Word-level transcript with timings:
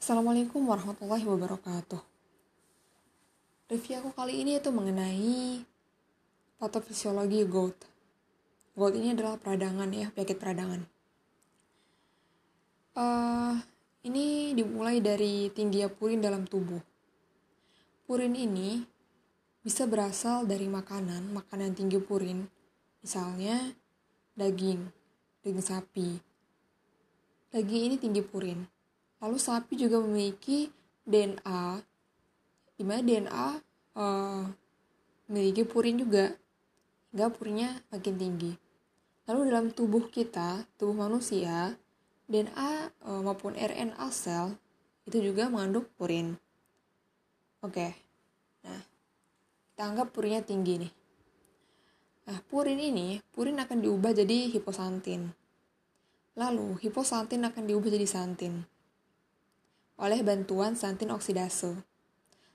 Assalamualaikum 0.00 0.64
warahmatullahi 0.64 1.28
wabarakatuh. 1.28 2.00
Review 3.68 4.00
aku 4.00 4.16
kali 4.16 4.40
ini 4.40 4.56
itu 4.56 4.72
mengenai 4.72 5.60
patofisiologi 6.56 7.44
gout. 7.44 7.76
Gout 8.72 8.96
ini 8.96 9.12
adalah 9.12 9.36
peradangan 9.36 9.92
ya, 9.92 10.08
penyakit 10.08 10.40
peradangan. 10.40 10.88
Uh, 12.96 13.60
ini 14.00 14.56
dimulai 14.56 15.04
dari 15.04 15.52
tingginya 15.52 15.92
purin 15.92 16.24
dalam 16.24 16.48
tubuh. 16.48 16.80
Purin 18.08 18.32
ini 18.32 18.80
bisa 19.60 19.84
berasal 19.84 20.48
dari 20.48 20.64
makanan, 20.64 21.28
makanan 21.28 21.76
tinggi 21.76 22.00
purin, 22.00 22.48
misalnya 23.04 23.76
daging, 24.32 24.80
daging 25.44 25.60
sapi. 25.60 26.16
Daging 27.52 27.92
ini 27.92 27.96
tinggi 28.00 28.24
purin 28.24 28.79
Lalu 29.20 29.36
sapi 29.36 29.76
juga 29.76 30.00
memiliki 30.00 30.72
DNA, 31.04 31.84
di 32.80 32.82
mana 32.88 33.04
DNA 33.04 33.48
uh, 33.52 33.52
eh, 34.00 34.42
memiliki 35.28 35.68
purin 35.68 36.00
juga, 36.00 36.32
hingga 37.12 37.28
purinnya 37.28 37.84
makin 37.92 38.16
tinggi. 38.16 38.52
Lalu 39.28 39.40
dalam 39.52 39.66
tubuh 39.76 40.08
kita, 40.08 40.64
tubuh 40.80 41.04
manusia, 41.04 41.76
DNA 42.32 42.96
uh, 43.04 43.12
eh, 43.12 43.20
maupun 43.20 43.52
RNA 43.52 44.08
sel 44.08 44.56
itu 45.04 45.20
juga 45.20 45.52
mengandung 45.52 45.84
purin. 46.00 46.40
Oke, 47.60 47.92
nah 48.64 48.80
kita 49.68 49.82
anggap 49.84 50.16
purinnya 50.16 50.40
tinggi 50.40 50.80
nih. 50.80 50.92
Nah, 52.24 52.40
purin 52.48 52.80
ini, 52.80 53.20
purin 53.36 53.60
akan 53.60 53.84
diubah 53.84 54.16
jadi 54.16 54.48
hiposantin. 54.48 55.28
Lalu, 56.40 56.80
hiposantin 56.80 57.44
akan 57.44 57.68
diubah 57.68 57.92
jadi 57.92 58.08
santin 58.08 58.64
oleh 60.00 60.24
bantuan 60.24 60.72
santin 60.72 61.12
oksidase. 61.12 61.76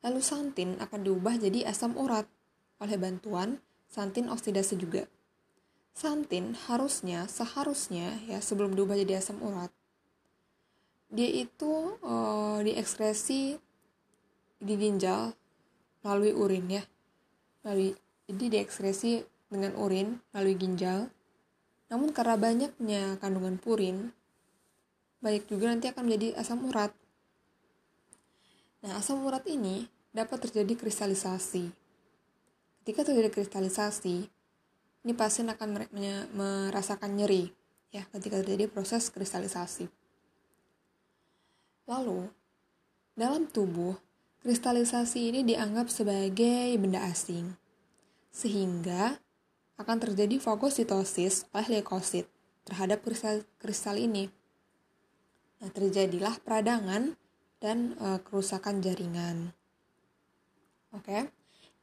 Lalu 0.00 0.20
santin 0.24 0.80
akan 0.80 1.04
diubah 1.04 1.36
jadi 1.36 1.68
asam 1.68 1.92
urat 2.00 2.24
oleh 2.80 2.96
bantuan 2.96 3.60
santin 3.92 4.32
oksidase 4.32 4.74
juga. 4.80 5.04
Santin 5.96 6.56
harusnya, 6.68 7.28
seharusnya 7.28 8.20
ya 8.28 8.40
sebelum 8.40 8.76
diubah 8.76 8.96
jadi 9.00 9.20
asam 9.20 9.40
urat, 9.40 9.72
dia 11.08 11.28
itu 11.28 11.96
uh, 12.04 12.60
diekskresi 12.60 13.56
di 14.60 14.74
ginjal 14.76 15.32
melalui 16.04 16.32
urin 16.36 16.66
ya. 16.68 16.82
Melalui, 17.64 17.96
jadi 18.28 18.60
diekskresi 18.60 19.24
dengan 19.48 19.72
urin 19.78 20.20
melalui 20.32 20.56
ginjal. 20.56 21.08
Namun 21.88 22.10
karena 22.10 22.36
banyaknya 22.36 23.16
kandungan 23.22 23.56
purin, 23.62 24.10
banyak 25.22 25.46
juga 25.48 25.70
nanti 25.72 25.88
akan 25.88 26.02
menjadi 26.04 26.36
asam 26.36 26.66
urat 26.66 26.92
Nah, 28.86 29.02
asam 29.02 29.18
urat 29.26 29.42
ini 29.50 29.90
dapat 30.14 30.46
terjadi 30.46 30.78
kristalisasi. 30.78 31.74
Ketika 32.86 33.02
terjadi 33.02 33.34
kristalisasi, 33.34 34.30
ini 35.02 35.12
pasien 35.18 35.50
akan 35.50 35.90
merasakan 36.30 37.18
nyeri 37.18 37.50
ya 37.90 38.06
ketika 38.14 38.38
terjadi 38.46 38.70
proses 38.70 39.10
kristalisasi. 39.10 39.90
Lalu, 41.90 42.30
dalam 43.18 43.50
tubuh, 43.50 43.98
kristalisasi 44.46 45.34
ini 45.34 45.42
dianggap 45.42 45.90
sebagai 45.90 46.78
benda 46.78 47.02
asing. 47.10 47.58
Sehingga 48.30 49.18
akan 49.82 49.98
terjadi 49.98 50.38
fagositosis 50.38 51.50
oleh 51.50 51.82
leukosit 51.82 52.30
terhadap 52.62 53.02
kristal, 53.02 53.42
kristal 53.58 53.98
ini. 53.98 54.30
Nah, 55.58 55.74
terjadilah 55.74 56.38
peradangan 56.46 57.18
dan 57.62 57.96
uh, 58.00 58.20
kerusakan 58.20 58.84
jaringan. 58.84 59.52
Oke. 60.92 61.08
Okay? 61.08 61.22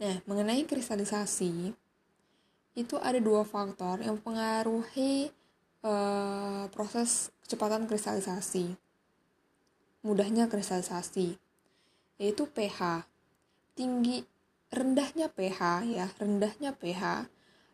Nah, 0.02 0.20
mengenai 0.26 0.66
kristalisasi 0.66 1.72
itu 2.74 2.96
ada 2.98 3.22
dua 3.22 3.46
faktor 3.46 4.02
yang 4.02 4.18
mempengaruhi 4.18 5.30
uh, 5.86 6.66
proses 6.74 7.30
kecepatan 7.46 7.86
kristalisasi. 7.86 8.74
Mudahnya 10.04 10.50
kristalisasi 10.50 11.38
yaitu 12.22 12.46
pH. 12.50 13.06
Tinggi 13.74 14.22
rendahnya 14.70 15.30
pH 15.30 15.86
ya, 15.86 16.06
rendahnya 16.22 16.72
pH 16.78 17.30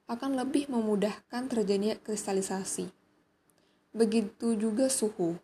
akan 0.09 0.31
lebih 0.39 0.71
memudahkan 0.71 1.51
terjadinya 1.51 1.95
kristalisasi. 2.01 2.89
Begitu 3.93 4.55
juga 4.57 4.89
suhu. 4.89 5.37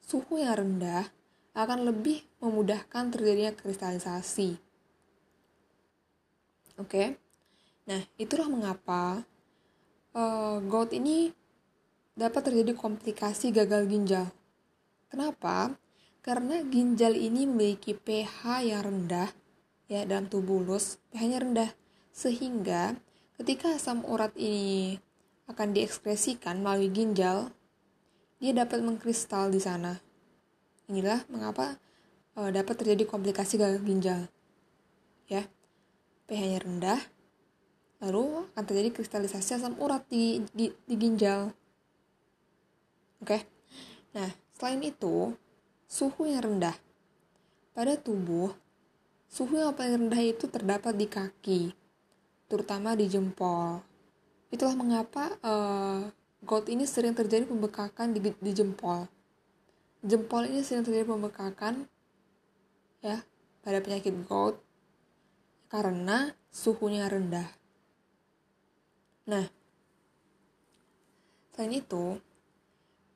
Suhu 0.00 0.40
yang 0.40 0.56
rendah 0.56 1.08
akan 1.54 1.90
lebih 1.90 2.22
memudahkan 2.38 3.10
terjadinya 3.10 3.52
kristalisasi. 3.54 4.54
Oke, 6.78 7.18
nah 7.84 8.00
itulah 8.16 8.48
mengapa 8.48 9.26
uh, 10.16 10.62
gout 10.64 10.94
ini 10.96 11.34
dapat 12.16 12.48
terjadi 12.48 12.72
komplikasi 12.72 13.52
gagal 13.52 13.84
ginjal. 13.90 14.26
Kenapa? 15.10 15.74
Karena 16.20 16.62
ginjal 16.64 17.16
ini 17.16 17.48
memiliki 17.48 17.96
pH 17.96 18.64
yang 18.64 18.84
rendah 18.84 19.28
ya 19.90 20.06
dalam 20.06 20.30
tubuh 20.30 20.62
bulus, 20.62 21.02
pH-nya 21.10 21.42
rendah 21.42 21.70
sehingga 22.14 22.94
ketika 23.40 23.74
asam 23.74 24.06
urat 24.06 24.30
ini 24.38 25.00
akan 25.50 25.74
diekspresikan 25.74 26.62
melalui 26.62 26.92
ginjal, 26.94 27.50
dia 28.38 28.52
dapat 28.54 28.86
mengkristal 28.86 29.50
di 29.50 29.58
sana 29.58 29.98
Inilah 30.90 31.22
mengapa 31.30 31.78
uh, 32.34 32.50
dapat 32.50 32.82
terjadi 32.82 33.06
komplikasi 33.06 33.62
gagal 33.62 33.78
ginjal. 33.86 34.26
Ya, 35.30 35.46
pH-nya 36.26 36.66
rendah, 36.66 36.98
lalu 38.02 38.42
akan 38.50 38.64
terjadi 38.66 38.90
kristalisasi 38.98 39.62
asam 39.62 39.78
urat 39.78 40.02
di, 40.10 40.42
di, 40.50 40.74
di 40.74 40.94
ginjal. 40.98 41.54
Oke, 43.22 43.46
nah 44.10 44.34
selain 44.58 44.82
itu, 44.82 45.30
suhu 45.86 46.26
yang 46.26 46.42
rendah 46.42 46.74
pada 47.70 47.94
tubuh, 47.94 48.50
suhu 49.30 49.62
yang 49.62 49.70
paling 49.78 50.10
rendah 50.10 50.22
itu 50.26 50.50
terdapat 50.50 50.98
di 50.98 51.06
kaki, 51.06 51.60
terutama 52.50 52.98
di 52.98 53.06
jempol. 53.06 53.78
Itulah 54.50 54.74
mengapa 54.74 55.38
uh, 55.46 56.10
gout 56.42 56.66
ini 56.66 56.82
sering 56.82 57.14
terjadi 57.14 57.46
pembekakan 57.46 58.10
di, 58.10 58.34
di 58.34 58.50
jempol 58.50 59.06
jempol 60.00 60.48
ini 60.48 60.64
sering 60.64 60.84
terjadi 60.84 61.08
pembekakan 61.08 61.88
ya 63.04 63.24
pada 63.60 63.78
penyakit 63.84 64.12
gout 64.24 64.60
karena 65.70 66.34
suhunya 66.50 67.06
rendah. 67.06 67.46
Nah, 69.30 69.46
selain 71.54 71.78
itu, 71.78 72.18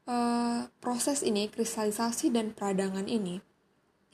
uh, 0.06 0.70
proses 0.78 1.26
ini 1.26 1.50
kristalisasi 1.50 2.30
dan 2.30 2.54
peradangan 2.54 3.10
ini, 3.10 3.42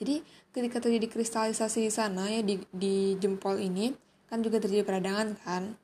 jadi 0.01 0.25
ketika 0.49 0.81
terjadi 0.81 1.05
kristalisasi 1.13 1.85
di 1.85 1.91
sana 1.93 2.25
ya 2.25 2.41
di, 2.41 2.57
di 2.73 3.13
jempol 3.21 3.61
ini 3.61 3.93
kan 4.25 4.41
juga 4.41 4.57
terjadi 4.57 4.81
peradangan 4.81 5.37
kan. 5.45 5.77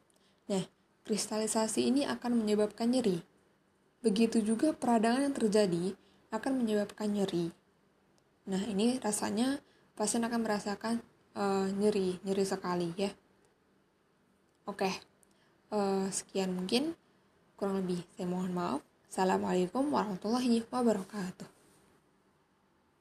Nah, 0.50 0.66
kristalisasi 1.06 1.86
ini 1.86 2.02
akan 2.10 2.42
menyebabkan 2.42 2.90
nyeri. 2.90 3.22
Begitu 4.02 4.42
juga 4.42 4.74
peradangan 4.74 5.30
yang 5.30 5.36
terjadi 5.38 5.94
akan 6.32 6.64
menyebabkan 6.64 7.12
nyeri. 7.12 7.52
Nah, 8.48 8.64
ini 8.68 9.00
rasanya 9.00 9.60
pasien 9.96 10.24
akan 10.24 10.44
merasakan 10.44 11.04
uh, 11.36 11.68
nyeri, 11.72 12.20
nyeri 12.24 12.44
sekali 12.48 12.92
ya. 12.96 13.12
Oke, 14.68 14.92
uh, 15.72 16.08
sekian 16.12 16.56
mungkin 16.56 16.96
kurang 17.56 17.80
lebih. 17.84 18.04
Saya 18.16 18.28
mohon 18.28 18.52
maaf. 18.52 18.84
Assalamualaikum 19.08 19.88
warahmatullahi 19.88 20.68
wabarakatuh. 20.68 21.57